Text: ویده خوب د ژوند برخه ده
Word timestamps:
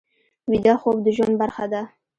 ویده 0.51 0.73
خوب 0.81 0.97
د 1.05 1.07
ژوند 1.15 1.35
برخه 1.41 1.65
ده 1.73 1.81